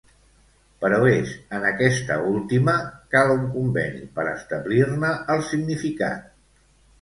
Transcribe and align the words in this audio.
Però 0.83 0.97
és 1.09 1.33
en 1.57 1.67
aquesta 1.71 2.17
última 2.29 2.75
cal 3.17 3.35
un 3.35 3.45
conveni 3.57 4.01
per 4.17 4.27
establir-ne 4.33 5.13
el 5.35 5.45
significat. 5.51 6.27